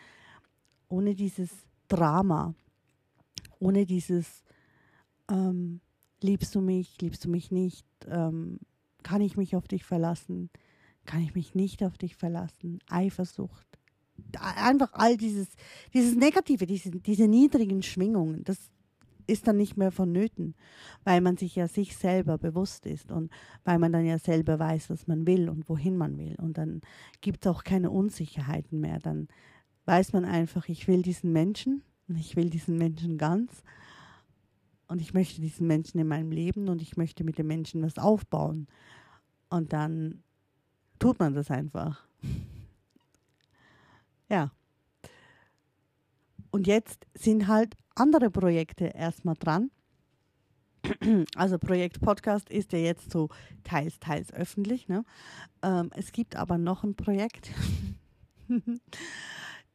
ohne 0.90 1.14
dieses 1.14 1.48
Drama, 1.88 2.54
ohne 3.58 3.86
dieses, 3.86 4.44
ähm, 5.30 5.80
liebst 6.20 6.54
du 6.54 6.60
mich, 6.60 7.00
liebst 7.00 7.24
du 7.24 7.30
mich 7.30 7.50
nicht, 7.50 7.86
ähm, 8.06 8.58
kann 9.02 9.22
ich 9.22 9.38
mich 9.38 9.56
auf 9.56 9.66
dich 9.66 9.84
verlassen, 9.84 10.50
kann 11.06 11.22
ich 11.22 11.34
mich 11.34 11.54
nicht 11.54 11.82
auf 11.82 11.98
dich 11.98 12.16
verlassen, 12.16 12.78
Eifersucht. 12.88 13.66
Einfach 14.38 14.92
all 14.92 15.16
dieses, 15.16 15.48
dieses 15.92 16.14
Negative, 16.14 16.66
diese, 16.66 16.90
diese 16.90 17.26
niedrigen 17.26 17.82
Schwingungen, 17.82 18.44
das 18.44 18.70
ist 19.26 19.46
dann 19.46 19.56
nicht 19.56 19.76
mehr 19.76 19.90
vonnöten, 19.90 20.54
weil 21.04 21.20
man 21.20 21.36
sich 21.36 21.56
ja 21.56 21.68
sich 21.68 21.96
selber 21.96 22.38
bewusst 22.38 22.86
ist 22.86 23.10
und 23.10 23.30
weil 23.64 23.78
man 23.78 23.92
dann 23.92 24.04
ja 24.04 24.18
selber 24.18 24.58
weiß, 24.58 24.90
was 24.90 25.06
man 25.06 25.26
will 25.26 25.48
und 25.48 25.68
wohin 25.68 25.96
man 25.96 26.18
will. 26.18 26.36
Und 26.40 26.58
dann 26.58 26.80
gibt 27.20 27.44
es 27.44 27.50
auch 27.50 27.64
keine 27.64 27.90
Unsicherheiten 27.90 28.80
mehr. 28.80 28.98
Dann 28.98 29.28
weiß 29.84 30.12
man 30.12 30.24
einfach, 30.24 30.68
ich 30.68 30.88
will 30.88 31.02
diesen 31.02 31.32
Menschen 31.32 31.82
und 32.08 32.16
ich 32.16 32.36
will 32.36 32.50
diesen 32.50 32.78
Menschen 32.78 33.18
ganz 33.18 33.62
und 34.88 35.00
ich 35.00 35.14
möchte 35.14 35.40
diesen 35.40 35.66
Menschen 35.66 35.98
in 35.98 36.08
meinem 36.08 36.30
Leben 36.30 36.68
und 36.68 36.82
ich 36.82 36.96
möchte 36.96 37.24
mit 37.24 37.38
dem 37.38 37.46
Menschen 37.46 37.82
was 37.82 37.98
aufbauen. 37.98 38.68
Und 39.48 39.72
dann 39.72 40.22
tut 41.02 41.18
man 41.18 41.34
das 41.34 41.50
einfach. 41.50 42.06
ja. 44.28 44.52
Und 46.52 46.68
jetzt 46.68 47.06
sind 47.14 47.48
halt 47.48 47.74
andere 47.96 48.30
Projekte 48.30 48.84
erstmal 48.84 49.34
dran. 49.34 49.70
Also 51.36 51.58
Projekt 51.58 52.00
Podcast 52.00 52.50
ist 52.50 52.72
ja 52.72 52.78
jetzt 52.78 53.10
so 53.10 53.30
teils, 53.64 53.98
teils 53.98 54.32
öffentlich. 54.32 54.88
Ne? 54.88 55.04
Ähm, 55.62 55.90
es 55.94 56.12
gibt 56.12 56.36
aber 56.36 56.58
noch 56.58 56.84
ein 56.84 56.94
Projekt. 56.94 57.50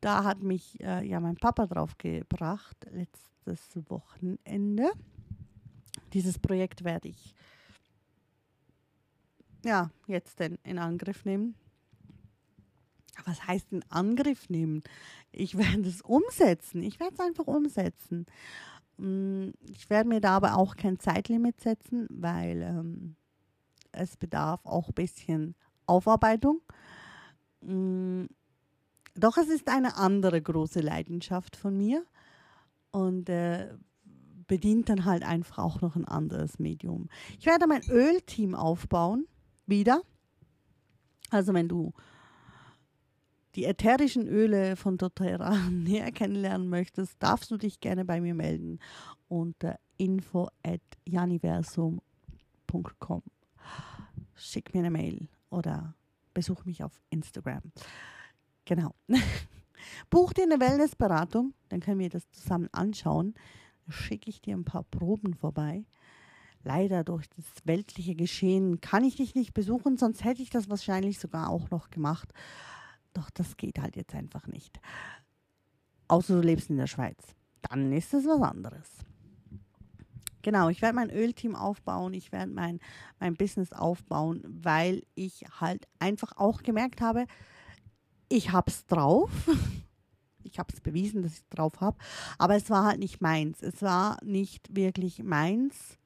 da 0.02 0.24
hat 0.24 0.42
mich 0.42 0.80
äh, 0.82 1.06
ja 1.06 1.20
mein 1.20 1.36
Papa 1.36 1.66
drauf 1.66 1.98
gebracht, 1.98 2.78
letztes 2.92 3.62
Wochenende. 3.90 4.92
Dieses 6.14 6.40
Projekt 6.40 6.84
werde 6.84 7.10
ich 7.10 7.34
ja, 9.68 9.92
jetzt 10.08 10.40
denn 10.40 10.58
in 10.64 10.80
Angriff 10.80 11.26
nehmen. 11.26 11.56
Was 13.26 13.46
heißt 13.46 13.74
in 13.74 13.84
Angriff 13.90 14.50
nehmen? 14.50 14.82
Ich 15.32 15.58
werde 15.58 15.90
es 15.90 16.02
umsetzen. 16.02 16.84
Ich 16.84 17.00
werde 17.02 17.16
es 17.16 17.20
einfach 17.20 17.48
umsetzen. 17.48 18.26
Mm, 18.98 19.50
ich 19.70 19.90
werde 19.90 20.08
mir 20.08 20.22
da 20.22 20.38
aber 20.38 20.56
auch 20.56 20.78
kein 20.78 21.00
Zeitlimit 21.00 21.60
setzen, 21.60 22.08
weil 22.10 22.62
ähm, 22.62 23.16
es 23.92 24.16
bedarf 24.16 24.66
auch 24.66 24.88
ein 24.88 24.94
bisschen 24.94 25.56
Aufarbeitung. 25.86 26.62
Ähm, 27.62 28.30
doch 29.16 29.36
es 29.38 29.50
ist 29.50 29.68
eine 29.68 29.98
andere 29.98 30.42
große 30.42 30.80
Leidenschaft 30.80 31.58
von 31.58 31.76
mir 31.76 32.06
und 32.92 33.28
äh, 33.28 33.76
bedient 34.48 34.88
dann 34.88 35.04
halt 35.04 35.24
einfach 35.24 35.58
auch 35.58 35.82
noch 35.82 35.98
ein 35.98 36.06
anderes 36.06 36.58
Medium. 36.58 37.10
Ich 37.38 37.48
werde 37.48 37.68
mein 37.68 37.84
Ölteam 37.90 38.56
aufbauen 38.56 39.28
wieder. 39.68 40.02
Also 41.30 41.54
wenn 41.54 41.68
du 41.68 41.94
die 43.56 43.66
ätherischen 43.66 44.28
Öle 44.28 44.76
von 44.76 44.98
doTERRA 44.98 45.56
näher 45.72 46.12
kennenlernen 46.12 46.70
möchtest, 46.70 47.16
darfst 47.20 47.52
du 47.52 47.58
dich 47.58 47.80
gerne 47.80 48.06
bei 48.06 48.22
mir 48.22 48.34
melden 48.34 48.80
unter 49.28 49.80
info 49.98 50.50
at 50.64 50.82
janiversum.com. 51.06 53.24
Schick 54.36 54.74
mir 54.74 54.80
eine 54.80 54.92
Mail 54.92 55.28
oder 55.50 55.96
besuch 56.34 56.66
mich 56.66 56.84
auf 56.84 57.02
Instagram. 57.10 57.62
Genau. 58.66 58.94
Buch 60.10 60.34
dir 60.34 60.44
eine 60.44 60.60
Wellnessberatung, 60.60 61.54
dann 61.70 61.80
können 61.80 62.00
wir 62.00 62.10
das 62.10 62.30
zusammen 62.32 62.70
anschauen. 62.72 63.36
Schicke 63.90 64.30
ich 64.30 64.42
dir 64.42 64.56
ein 64.56 64.66
paar 64.66 64.84
Proben 64.84 65.34
vorbei 65.34 65.86
leider 66.64 67.04
durch 67.04 67.28
das 67.30 67.46
weltliche 67.66 68.16
Geschehen 68.16 68.82
kann 68.82 69.04
ich 69.04 69.16
dich 69.16 69.36
nicht 69.36 69.54
besuchen, 69.54 69.98
sonst 69.98 70.24
hätte 70.24 70.42
ich 70.42 70.50
das 70.50 70.70
wahrscheinlich 70.70 71.20
sogar 71.20 71.50
auch 71.50 71.70
noch 71.70 71.90
gemacht. 71.90 72.30
Doch 73.14 73.30
das 73.30 73.58
geht 73.58 73.80
halt 73.80 73.96
jetzt 73.96 74.14
einfach 74.16 74.48
nicht. 74.48 74.80
Außer 76.08 76.36
du 76.36 76.42
lebst 76.42 76.70
in 76.70 76.78
der 76.78 76.88
Schweiz. 76.88 77.18
Dann 77.70 77.92
ist 77.92 78.14
es 78.14 78.26
was 78.26 78.42
anderes. 78.42 78.90
Genau, 80.42 80.70
ich 80.70 80.82
werde 80.82 80.96
mein 80.96 81.10
Ölteam 81.10 81.56
aufbauen, 81.56 82.14
ich 82.14 82.32
werde 82.32 82.52
mein, 82.52 82.80
mein 83.20 83.36
Business 83.36 83.74
aufbauen, 83.74 84.42
weil 84.48 85.04
ich 85.16 85.44
halt 85.60 85.88
einfach 86.00 86.38
auch 86.38 86.64
gemerkt 86.64 87.02
habe, 87.02 87.26
ich 88.30 88.52
habe 88.52 88.72
es 88.72 88.86
drauf. 88.86 89.30
Ich 90.44 90.60
habe 90.60 90.74
es 90.74 90.80
bewiesen, 90.80 91.24
dass 91.24 91.34
ich 91.34 91.40
es 91.40 91.50
drauf 91.50 91.82
habe. 91.82 91.98
Aber 92.38 92.56
es 92.56 92.70
war 92.70 92.86
halt 92.86 93.00
nicht 93.00 93.22
meins. 93.22 93.62
Es 93.62 93.82
war 93.82 94.18
nicht 94.24 94.74
wirklich 94.76 95.22
meins. 95.22 95.98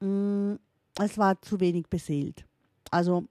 Mm, 0.00 0.54
es 0.98 1.18
war 1.18 1.40
zu 1.42 1.60
wenig 1.60 1.88
beseelt. 1.88 2.44
Also 2.90 3.28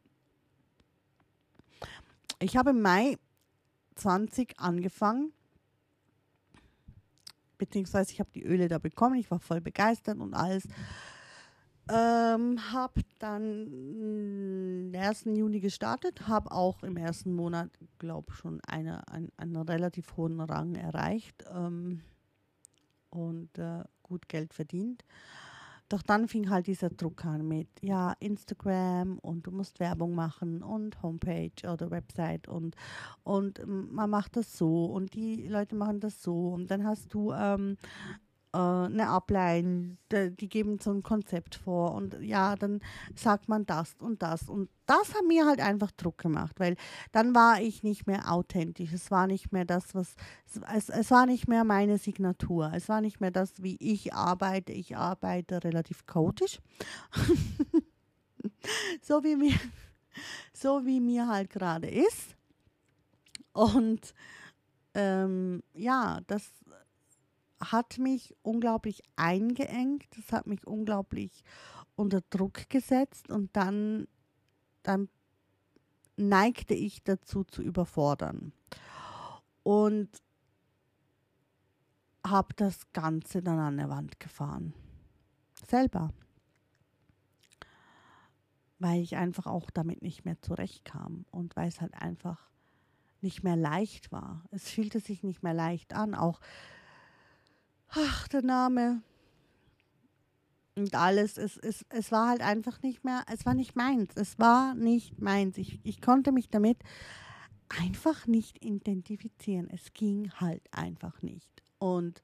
ich 2.39 2.55
habe 2.57 2.69
im 2.71 2.81
Mai 2.81 3.17
20 3.95 4.59
angefangen, 4.59 5.33
beziehungsweise 7.57 8.11
ich 8.11 8.19
habe 8.19 8.29
die 8.33 8.43
Öle 8.43 8.67
da 8.67 8.77
bekommen, 8.77 9.15
ich 9.15 9.31
war 9.31 9.39
voll 9.39 9.61
begeistert 9.61 10.19
und 10.19 10.33
alles. 10.33 10.63
Ähm, 11.89 12.73
habe 12.73 13.01
dann 13.17 14.91
den 14.91 14.95
1. 14.95 15.23
Juni 15.25 15.61
gestartet, 15.61 16.27
habe 16.27 16.51
auch 16.51 16.83
im 16.83 16.97
ersten 16.97 17.33
Monat, 17.33 17.69
glaube 17.97 18.27
ich, 18.29 18.35
schon 18.35 18.59
eine, 18.67 19.07
ein, 19.07 19.31
einen 19.37 19.55
relativ 19.55 20.17
hohen 20.17 20.41
Rang 20.41 20.75
erreicht 20.75 21.45
ähm, 21.49 22.01
und 23.09 23.57
äh, 23.57 23.85
gut 24.03 24.27
Geld 24.27 24.53
verdient. 24.53 25.05
Doch 25.89 26.01
dann 26.01 26.27
fing 26.27 26.49
halt 26.49 26.67
dieser 26.67 26.89
Druck 26.89 27.25
an 27.25 27.47
mit, 27.47 27.69
ja, 27.81 28.13
Instagram 28.19 29.19
und 29.19 29.47
du 29.47 29.51
musst 29.51 29.79
Werbung 29.79 30.15
machen 30.15 30.63
und 30.63 31.01
Homepage 31.01 31.51
oder 31.71 31.91
Website 31.91 32.47
und, 32.47 32.75
und 33.23 33.61
man 33.65 34.09
macht 34.09 34.35
das 34.35 34.57
so 34.57 34.85
und 34.85 35.13
die 35.13 35.47
Leute 35.47 35.75
machen 35.75 35.99
das 35.99 36.21
so 36.21 36.49
und 36.49 36.69
dann 36.71 36.85
hast 36.85 37.13
du 37.13 37.31
ähm, 37.31 37.77
äh, 37.77 38.26
eine 38.53 39.09
Ablein, 39.09 39.97
die 40.11 40.49
geben 40.49 40.79
so 40.79 40.91
ein 40.91 41.03
Konzept 41.03 41.55
vor 41.55 41.93
und 41.93 42.19
ja, 42.21 42.55
dann 42.55 42.79
sagt 43.15 43.49
man 43.49 43.65
das 43.65 43.95
und 43.99 44.21
das. 44.21 44.49
Und 44.49 44.69
das 44.85 45.13
hat 45.13 45.25
mir 45.27 45.45
halt 45.45 45.59
einfach 45.59 45.91
Druck 45.91 46.17
gemacht, 46.17 46.59
weil 46.59 46.75
dann 47.11 47.35
war 47.35 47.61
ich 47.61 47.83
nicht 47.83 48.07
mehr 48.07 48.31
authentisch, 48.31 48.93
es 48.93 49.11
war 49.11 49.27
nicht 49.27 49.51
mehr 49.51 49.65
das, 49.65 49.93
was, 49.93 50.15
es, 50.73 50.89
es 50.89 51.11
war 51.11 51.25
nicht 51.25 51.47
mehr 51.47 51.63
meine 51.65 51.97
Signatur, 51.97 52.71
es 52.73 52.87
war 52.89 53.01
nicht 53.01 53.19
mehr 53.19 53.31
das, 53.31 53.61
wie 53.61 53.77
ich 53.79 54.13
arbeite, 54.13 54.71
ich 54.71 54.95
arbeite 54.95 55.63
relativ 55.63 56.05
chaotisch, 56.05 56.59
so 59.01 59.23
wie 59.23 59.35
mir, 59.35 59.59
so 60.53 60.85
wie 60.85 60.99
mir 61.01 61.27
halt 61.27 61.49
gerade 61.49 61.89
ist. 61.89 62.35
Und 63.51 64.13
ähm, 64.93 65.63
ja, 65.73 66.21
das 66.27 66.49
hat 67.59 67.97
mich 67.97 68.35
unglaublich 68.41 69.01
eingeengt, 69.15 70.05
das 70.15 70.31
hat 70.31 70.47
mich 70.47 70.65
unglaublich 70.65 71.43
unter 71.95 72.21
Druck 72.29 72.69
gesetzt 72.69 73.29
und 73.29 73.55
dann, 73.55 74.07
dann 74.83 75.09
neigte 76.15 76.73
ich 76.73 77.03
dazu 77.03 77.43
zu 77.43 77.61
überfordern. 77.61 78.53
Und 79.63 80.09
habe 82.25 82.53
das 82.55 82.91
Ganze 82.93 83.41
dann 83.41 83.59
an 83.59 83.77
der 83.77 83.89
Wand 83.89 84.19
gefahren. 84.19 84.73
Selber. 85.65 86.13
Weil 88.79 89.01
ich 89.01 89.15
einfach 89.15 89.47
auch 89.47 89.69
damit 89.71 90.01
nicht 90.01 90.25
mehr 90.25 90.39
zurechtkam 90.41 91.25
und 91.31 91.55
weil 91.55 91.67
es 91.67 91.81
halt 91.81 91.95
einfach 91.95 92.49
nicht 93.21 93.43
mehr 93.43 93.55
leicht 93.55 94.11
war. 94.11 94.43
Es 94.51 94.69
fühlte 94.69 94.99
sich 94.99 95.23
nicht 95.23 95.41
mehr 95.41 95.53
leicht 95.53 95.93
an. 95.93 96.13
Auch 96.13 96.39
ach, 97.89 98.27
der 98.27 98.43
Name 98.43 99.01
und 100.77 100.95
alles. 100.95 101.37
Es, 101.37 101.57
es, 101.57 101.85
es 101.89 102.11
war 102.11 102.29
halt 102.29 102.41
einfach 102.41 102.81
nicht 102.81 103.03
mehr, 103.03 103.23
es 103.31 103.45
war 103.45 103.53
nicht 103.53 103.75
meins. 103.75 104.11
Es 104.15 104.39
war 104.39 104.75
nicht 104.75 105.19
meins. 105.19 105.57
Ich, 105.57 105.79
ich 105.83 106.01
konnte 106.01 106.31
mich 106.31 106.49
damit 106.49 106.77
einfach 107.69 108.27
nicht 108.27 108.63
identifizieren. 108.63 109.69
Es 109.69 109.93
ging 109.93 110.31
halt 110.39 110.61
einfach 110.71 111.21
nicht. 111.21 111.51
Und 111.79 112.21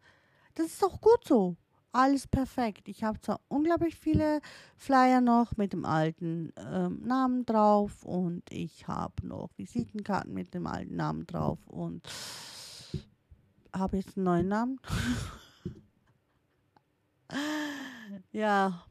das 0.56 0.68
ist 0.68 0.84
auch 0.84 1.02
gut 1.02 1.26
so. 1.26 1.58
Alles 1.92 2.28
perfekt. 2.28 2.88
Ich 2.88 3.04
habe 3.04 3.22
zwar 3.22 3.40
unglaublich 3.50 3.96
viele 3.96 4.42
Flyer 4.78 5.22
noch 5.22 5.58
mit 5.58 5.74
dem 5.74 5.86
alten 5.86 6.52
ähm, 6.58 7.02
Namen 7.06 7.46
drauf 7.46 8.04
und 8.04 8.42
ich 8.50 8.88
habe 8.88 9.28
noch 9.28 9.52
Visitenkarten 9.58 10.34
mit 10.34 10.56
dem 10.56 10.66
alten 10.66 10.96
Namen 10.96 11.28
drauf 11.28 11.60
und 11.68 12.02
habe 13.76 13.98
jetzt 13.98 14.18
einen 14.18 14.24
neuen 14.24 14.48
Namen. 14.48 14.80
ja, 18.32 18.86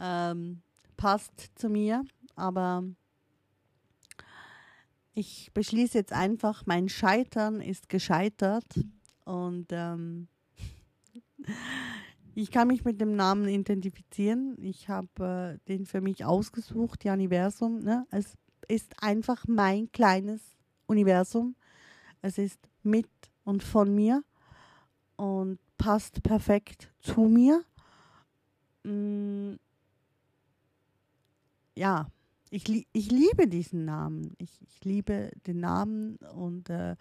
ähm, 0.00 0.62
passt 0.96 1.50
zu 1.54 1.68
mir, 1.68 2.04
aber 2.36 2.84
ich 5.14 5.50
beschließe 5.52 5.98
jetzt 5.98 6.12
einfach, 6.12 6.64
mein 6.66 6.88
Scheitern 6.88 7.60
ist 7.60 7.88
gescheitert 7.88 8.64
und 9.24 9.66
ähm, 9.70 10.28
ich 12.34 12.50
kann 12.50 12.68
mich 12.68 12.84
mit 12.84 13.00
dem 13.00 13.14
Namen 13.14 13.46
identifizieren. 13.46 14.56
Ich 14.60 14.88
habe 14.88 15.58
äh, 15.66 15.68
den 15.68 15.84
für 15.86 16.00
mich 16.00 16.24
ausgesucht, 16.24 17.04
die 17.04 17.10
Universum. 17.10 17.80
Ne? 17.80 18.06
Es 18.10 18.38
ist 18.68 19.02
einfach 19.02 19.44
mein 19.46 19.92
kleines 19.92 20.40
Universum. 20.86 21.56
Es 22.22 22.38
ist 22.38 22.58
mit 22.82 23.10
und 23.44 23.62
von 23.62 23.94
mir 23.94 24.22
und 25.16 25.58
passt 25.78 26.22
perfekt 26.22 26.92
zu 27.00 27.22
mir. 27.22 27.64
Mm, 28.84 29.54
ja, 31.76 32.06
ich, 32.50 32.86
ich 32.92 33.10
liebe 33.10 33.48
diesen 33.48 33.84
Namen. 33.84 34.34
Ich, 34.38 34.60
ich 34.62 34.84
liebe 34.84 35.30
den 35.46 35.60
Namen 35.60 36.16
und 36.34 36.68
äh, 36.70 36.96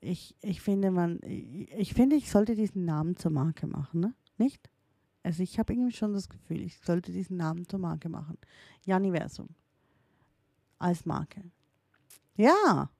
ich, 0.00 0.34
ich 0.42 0.60
finde, 0.60 0.90
man, 0.90 1.20
ich, 1.22 1.70
ich, 1.72 1.94
finde, 1.94 2.16
ich 2.16 2.30
sollte 2.30 2.54
diesen 2.54 2.84
Namen 2.84 3.16
zur 3.16 3.30
Marke 3.30 3.66
machen, 3.66 4.00
ne? 4.00 4.14
Nicht? 4.36 4.68
Also 5.22 5.42
ich 5.42 5.58
habe 5.58 5.72
irgendwie 5.72 5.94
schon 5.94 6.12
das 6.12 6.28
Gefühl, 6.28 6.60
ich 6.60 6.78
sollte 6.80 7.10
diesen 7.10 7.38
Namen 7.38 7.66
zur 7.66 7.78
Marke 7.78 8.08
machen. 8.08 8.36
Janiversum. 8.84 9.48
Als 10.78 11.06
Marke. 11.06 11.42
Ja. 12.36 12.90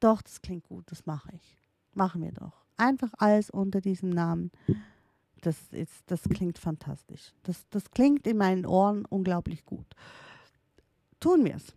Doch, 0.00 0.22
das 0.22 0.40
klingt 0.40 0.64
gut, 0.64 0.90
das 0.90 1.04
mache 1.04 1.30
ich. 1.34 1.61
Machen 1.94 2.22
wir 2.22 2.32
doch. 2.32 2.64
Einfach 2.76 3.12
alles 3.18 3.50
unter 3.50 3.80
diesem 3.80 4.10
Namen 4.10 4.50
das, 5.42 5.56
ist, 5.72 6.04
das 6.06 6.22
klingt 6.22 6.58
fantastisch. 6.58 7.32
Das, 7.42 7.68
das 7.70 7.90
klingt 7.90 8.26
in 8.26 8.38
meinen 8.38 8.64
Ohren 8.64 9.04
unglaublich 9.04 9.66
gut. 9.66 9.86
Tun 11.20 11.44
wir 11.44 11.56
es. 11.56 11.74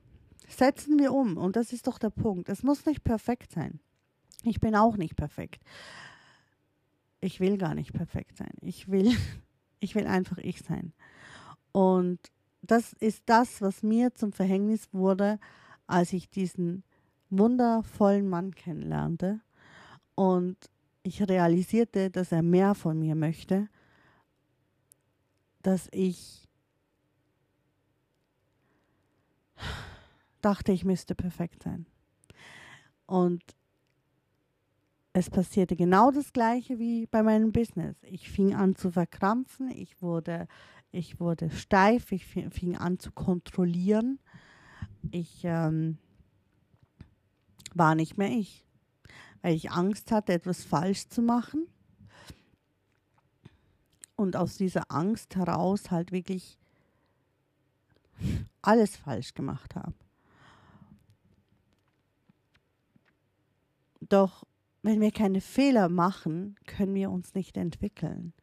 Setzen 0.48 1.00
wir 1.00 1.12
um. 1.12 1.38
Und 1.38 1.56
das 1.56 1.74
ist 1.74 1.88
doch 1.88 1.98
der 1.98 2.12
Punkt. 2.12 2.48
Es 2.48 2.64
muss 2.64 2.86
nicht 2.86 3.04
perfekt 3.04 3.52
sein. 3.52 3.80
Ich 4.44 4.60
bin 4.60 4.76
auch 4.76 4.98
nicht 4.98 5.16
perfekt. 5.16 5.64
Ich 7.20 7.40
will 7.40 7.58
gar 7.58 7.74
nicht 7.74 7.92
perfekt 7.92 8.38
sein. 8.38 8.54
Ich 8.62 8.90
will, 8.90 9.12
ich 9.80 9.96
will 9.96 10.06
einfach 10.06 10.38
ich 10.38 10.62
sein. 10.62 10.94
Und 11.72 12.20
das 12.62 12.94
ist 12.94 13.24
das, 13.26 13.62
was 13.62 13.84
mir 13.84 14.14
zum 14.14 14.32
Verhängnis 14.32 14.88
wurde, 14.92 15.40
als 15.88 16.14
ich 16.14 16.30
diesen 16.30 16.84
wundervollen 17.32 18.30
Mann 18.30 18.54
kennenlernte. 18.54 19.42
Und 20.16 20.58
ich 21.04 21.22
realisierte, 21.28 22.10
dass 22.10 22.32
er 22.32 22.42
mehr 22.42 22.74
von 22.74 23.00
mir 23.00 23.16
möchte, 23.16 23.70
dass 25.62 25.88
ich 25.92 26.48
dachte, 30.42 30.72
ich 30.72 30.86
müsste 30.86 31.16
perfekt 31.16 31.64
sein. 31.64 31.86
Und 33.06 33.44
es 35.14 35.30
passierte 35.30 35.76
genau 35.76 36.12
das 36.12 36.34
gleiche 36.34 36.78
wie 36.78 37.08
bei 37.08 37.24
meinem 37.24 37.52
Business. 37.52 37.96
Ich 38.04 38.30
fing 38.30 38.54
an 38.54 38.76
zu 38.76 38.92
verkrampfen, 38.92 39.72
ich 39.72 40.02
wurde, 40.02 40.48
ich 40.92 41.20
wurde 41.20 41.50
steif, 41.50 42.12
ich 42.12 42.26
fing 42.26 42.78
an 42.78 43.00
zu 43.00 43.12
kontrollieren. 43.12 44.20
Ich 45.12 45.42
ähm, 45.44 45.98
war 47.74 47.96
nicht 47.96 48.18
mehr 48.18 48.30
ich 48.30 48.65
weil 49.46 49.54
ich 49.54 49.70
Angst 49.70 50.12
hatte, 50.12 50.34
etwas 50.34 50.64
falsch 50.64 51.08
zu 51.08 51.22
machen. 51.22 51.68
Und 54.16 54.36
aus 54.36 54.58
dieser 54.58 54.90
Angst 54.90 55.36
heraus 55.36 55.92
halt 55.92 56.12
wirklich 56.12 56.58
alles 58.64 58.96
falsch 58.96 59.36
gemacht 59.36 59.76
habe. 59.76 59.94
Doch 64.00 64.46
wenn 64.82 65.00
wir 65.00 65.12
keine 65.12 65.42
Fehler 65.42 65.90
machen, 65.90 66.56
können 66.66 66.96
wir 66.96 67.12
uns 67.12 67.36
nicht 67.36 67.56
entwickeln. 67.56 68.34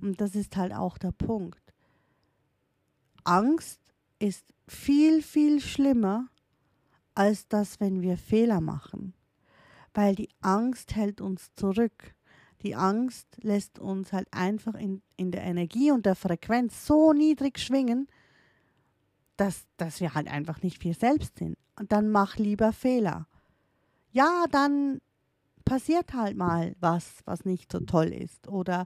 Und 0.00 0.20
das 0.20 0.34
ist 0.34 0.56
halt 0.56 0.74
auch 0.74 0.98
der 0.98 1.12
Punkt. 1.12 1.62
Angst 3.22 3.78
ist 4.18 4.44
viel, 4.66 5.22
viel 5.22 5.60
schlimmer 5.60 6.26
als 7.14 7.46
das, 7.46 7.78
wenn 7.78 8.02
wir 8.02 8.18
Fehler 8.18 8.60
machen 8.60 9.14
weil 9.94 10.14
die 10.14 10.28
Angst 10.40 10.94
hält 10.94 11.20
uns 11.20 11.52
zurück. 11.54 12.14
Die 12.62 12.74
Angst 12.74 13.26
lässt 13.42 13.78
uns 13.78 14.12
halt 14.12 14.28
einfach 14.32 14.74
in, 14.74 15.02
in 15.16 15.30
der 15.30 15.42
Energie 15.42 15.90
und 15.90 16.06
der 16.06 16.14
Frequenz 16.14 16.86
so 16.86 17.12
niedrig 17.12 17.58
schwingen, 17.58 18.08
dass, 19.36 19.66
dass 19.78 20.00
wir 20.00 20.14
halt 20.14 20.28
einfach 20.28 20.62
nicht 20.62 20.84
wir 20.84 20.94
selbst 20.94 21.38
sind. 21.38 21.56
Und 21.78 21.92
dann 21.92 22.10
mach 22.10 22.36
lieber 22.36 22.72
Fehler. 22.72 23.26
Ja, 24.12 24.44
dann 24.50 25.00
passiert 25.64 26.12
halt 26.12 26.36
mal 26.36 26.74
was, 26.80 27.20
was 27.24 27.44
nicht 27.44 27.72
so 27.72 27.80
toll 27.80 28.08
ist. 28.08 28.48
Oder 28.48 28.84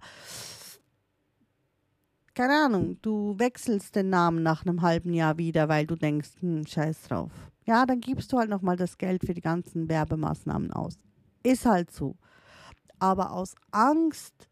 keine 2.35 2.65
Ahnung, 2.65 2.99
du 3.01 3.39
wechselst 3.39 3.97
den 3.97 4.11
Namen 4.11 4.43
nach 4.43 4.67
einem 4.67 4.83
halben 4.83 5.13
Jahr 5.13 5.39
wieder, 5.39 5.69
weil 5.69 5.87
du 5.87 5.95
denkst, 5.95 6.31
hm, 6.41 6.67
scheiß 6.67 7.05
drauf. 7.05 7.31
Ja, 7.65 7.87
dann 7.87 8.01
gibst 8.01 8.33
du 8.33 8.39
halt 8.39 8.51
nochmal 8.51 8.77
das 8.77 8.99
Geld 8.99 9.25
für 9.25 9.35
die 9.35 9.41
ganzen 9.41 9.89
Werbemaßnahmen 9.89 10.73
aus. 10.73 10.99
Ist 11.43 11.65
halt 11.65 11.91
so. 11.91 12.17
Aber 12.99 13.33
aus 13.33 13.55
Angst, 13.71 14.49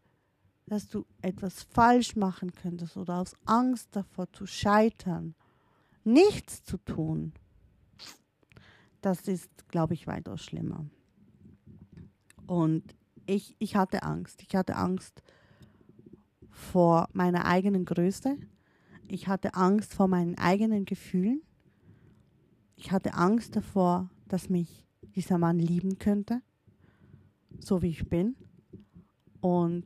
dass 0.65 0.87
du 0.87 1.05
etwas 1.21 1.63
falsch 1.63 2.15
machen 2.15 2.51
könntest 2.53 2.97
oder 2.97 3.19
aus 3.19 3.33
Angst 3.45 3.89
davor 3.91 4.31
zu 4.31 4.45
scheitern, 4.45 5.35
nichts 6.03 6.63
zu 6.63 6.77
tun, 6.77 7.33
das 9.01 9.27
ist, 9.27 9.49
glaube 9.67 9.93
ich, 9.93 10.07
weitaus 10.07 10.41
schlimmer. 10.41 10.85
Und 12.47 12.95
ich, 13.25 13.55
ich 13.59 13.75
hatte 13.75 14.03
Angst. 14.03 14.41
Ich 14.41 14.55
hatte 14.55 14.75
Angst 14.75 15.21
vor 16.49 17.09
meiner 17.13 17.45
eigenen 17.45 17.85
Größe. 17.85 18.37
Ich 19.07 19.27
hatte 19.27 19.53
Angst 19.55 19.93
vor 19.93 20.07
meinen 20.07 20.37
eigenen 20.37 20.85
Gefühlen. 20.85 21.41
Ich 22.83 22.91
hatte 22.91 23.13
Angst 23.13 23.55
davor, 23.55 24.09
dass 24.27 24.49
mich 24.49 24.85
dieser 25.15 25.37
Mann 25.37 25.57
lieben 25.57 25.99
könnte, 25.99 26.41
so 27.57 27.81
wie 27.81 27.87
ich 27.87 28.09
bin. 28.09 28.35
Und 29.39 29.85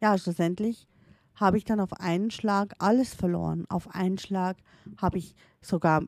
ja, 0.00 0.18
schlussendlich 0.18 0.88
habe 1.36 1.58
ich 1.58 1.64
dann 1.64 1.78
auf 1.78 1.92
einen 1.92 2.32
Schlag 2.32 2.74
alles 2.80 3.14
verloren. 3.14 3.66
Auf 3.68 3.94
einen 3.94 4.18
Schlag 4.18 4.56
habe 4.96 5.18
ich 5.18 5.36
sogar 5.60 6.02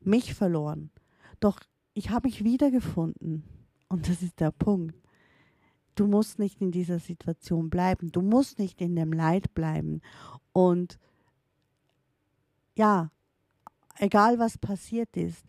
mich 0.00 0.32
verloren. 0.32 0.90
Doch 1.38 1.60
ich 1.92 2.08
habe 2.08 2.26
mich 2.26 2.42
wiedergefunden. 2.42 3.44
Und 3.90 4.08
das 4.08 4.22
ist 4.22 4.40
der 4.40 4.50
Punkt. 4.50 4.96
Du 5.94 6.06
musst 6.06 6.38
nicht 6.38 6.62
in 6.62 6.70
dieser 6.70 7.00
Situation 7.00 7.68
bleiben. 7.68 8.10
Du 8.10 8.22
musst 8.22 8.58
nicht 8.58 8.80
in 8.80 8.96
dem 8.96 9.12
Leid 9.12 9.52
bleiben. 9.52 10.00
Und 10.54 10.98
ja, 12.76 13.10
egal 13.98 14.38
was 14.38 14.58
passiert 14.58 15.16
ist. 15.16 15.44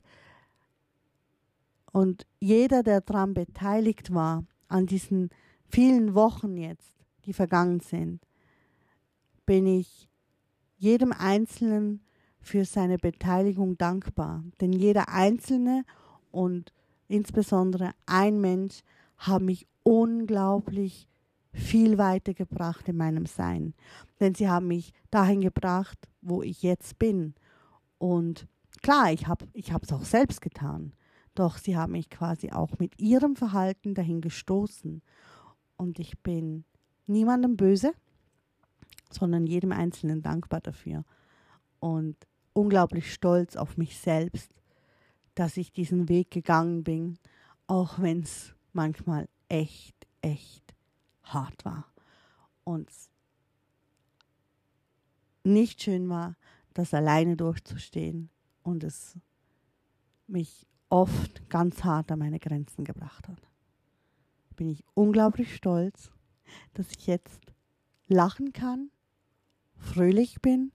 Und 1.92 2.26
jeder, 2.40 2.84
der 2.84 3.02
daran 3.02 3.34
beteiligt 3.34 4.14
war, 4.14 4.44
an 4.68 4.86
diesen 4.86 5.30
vielen 5.70 6.14
Wochen 6.14 6.58
jetzt, 6.58 6.92
die 7.26 7.34
vergangen 7.34 7.80
sind, 7.80 8.22
bin 9.46 9.66
ich 9.66 10.10
jedem 10.78 11.12
Einzelnen 11.12 12.02
für 12.40 12.66
seine 12.66 12.98
Beteiligung 12.98 13.78
dankbar. 13.78 14.44
Denn 14.62 14.74
jeder 14.74 15.10
Einzelne 15.10 15.84
und 16.32 16.74
insbesondere 17.08 17.92
ein 18.06 18.40
Mensch 18.42 18.82
haben 19.18 19.46
mich 19.46 19.68
unglaublich 19.84 21.08
viel 21.54 21.98
weitergebracht 21.98 22.88
in 22.90 22.98
meinem 22.98 23.26
Sein. 23.26 23.74
Denn 24.20 24.36
sie 24.36 24.50
haben 24.50 24.68
mich 24.68 24.92
dahin 25.10 25.42
gebracht, 25.42 25.98
wo 26.22 26.44
ich 26.44 26.62
jetzt 26.62 27.00
bin. 27.00 27.34
Und 27.98 28.48
klar, 28.82 29.12
ich 29.12 29.28
habe 29.28 29.48
es 29.54 29.94
auch 29.94 30.04
selbst 30.04 30.42
getan. 30.42 30.94
Doch 31.34 31.58
sie 31.58 31.76
haben 31.76 31.92
mich 31.92 32.10
quasi 32.10 32.52
auch 32.52 32.80
mit 32.80 33.00
ihrem 33.00 33.36
Verhalten 33.36 33.94
dahin 33.94 34.22
gestoßen. 34.22 35.02
Und 35.78 36.00
ich 36.00 36.18
bin 36.20 36.64
niemandem 37.08 37.58
böse, 37.58 37.94
sondern 39.12 39.46
jedem 39.46 39.72
Einzelnen 39.72 40.22
dankbar 40.22 40.62
dafür. 40.62 41.04
Und 41.80 42.16
unglaublich 42.54 43.14
stolz 43.14 43.58
auf 43.58 43.78
mich 43.78 44.00
selbst, 44.00 44.52
dass 45.36 45.58
ich 45.58 45.74
diesen 45.74 46.08
Weg 46.08 46.32
gegangen 46.32 46.84
bin, 46.84 47.20
auch 47.68 48.00
wenn 48.00 48.22
es 48.22 48.56
manchmal 48.72 49.28
echt, 49.50 49.96
echt 50.22 50.74
hart 51.24 51.66
war. 51.66 51.92
Und 52.64 52.90
nicht 55.44 55.84
schön 55.84 56.10
war, 56.10 56.38
das 56.76 56.94
alleine 56.94 57.36
durchzustehen 57.36 58.30
und 58.62 58.84
es 58.84 59.18
mich 60.28 60.68
oft 60.90 61.50
ganz 61.50 61.84
hart 61.84 62.12
an 62.12 62.20
meine 62.20 62.40
Grenzen 62.40 62.84
gebracht 62.84 63.28
hat. 63.28 63.42
Bin 64.56 64.70
ich 64.70 64.84
unglaublich 64.94 65.56
stolz, 65.56 66.12
dass 66.74 66.92
ich 66.92 67.08
jetzt 67.08 67.40
lachen 68.08 68.54
kann, 68.54 68.92
fröhlich 69.78 70.42
bin, 70.42 70.72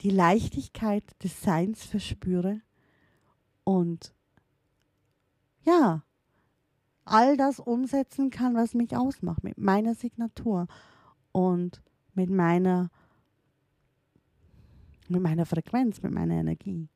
die 0.00 0.10
Leichtigkeit 0.10 1.04
des 1.22 1.42
Seins 1.42 1.84
verspüre 1.84 2.60
und 3.64 4.14
ja, 5.62 6.02
all 7.04 7.36
das 7.36 7.60
umsetzen 7.60 8.30
kann, 8.30 8.54
was 8.54 8.74
mich 8.74 8.96
ausmacht, 8.96 9.44
mit 9.44 9.58
meiner 9.58 9.94
Signatur 9.94 10.66
und 11.32 11.82
mit 12.14 12.30
meiner 12.30 12.90
mit 15.10 15.22
meiner 15.22 15.46
Frequenz, 15.46 16.02
mit 16.02 16.12
meiner 16.12 16.34
Energie. 16.34 16.88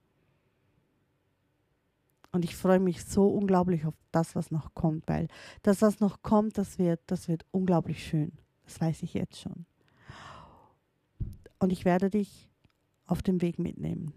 Und 2.32 2.44
ich 2.44 2.56
freue 2.56 2.80
mich 2.80 3.04
so 3.04 3.28
unglaublich 3.28 3.86
auf 3.86 3.94
das, 4.10 4.34
was 4.34 4.50
noch 4.50 4.74
kommt, 4.74 5.06
weil 5.06 5.28
das, 5.62 5.82
was 5.82 6.00
noch 6.00 6.22
kommt, 6.22 6.58
das 6.58 6.78
wird, 6.78 7.00
das 7.06 7.28
wird 7.28 7.44
unglaublich 7.52 8.04
schön. 8.04 8.32
Das 8.64 8.80
weiß 8.80 9.02
ich 9.02 9.14
jetzt 9.14 9.38
schon. 9.38 9.66
Und 11.60 11.70
ich 11.70 11.84
werde 11.84 12.10
dich 12.10 12.50
auf 13.06 13.22
dem 13.22 13.40
Weg 13.40 13.58
mitnehmen. 13.58 14.12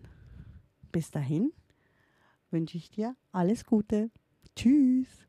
Bis 0.92 1.12
dahin 1.12 1.52
wünsche 2.50 2.78
ich 2.78 2.90
dir 2.90 3.16
alles 3.32 3.66
Gute. 3.66 4.10
Tschüss. 4.56 5.28